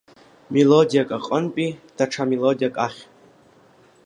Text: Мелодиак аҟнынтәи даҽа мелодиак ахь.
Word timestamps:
Мелодиак 0.53 1.09
аҟнынтәи 1.17 1.67
даҽа 1.97 2.23
мелодиак 2.31 2.75
ахь. 2.85 3.01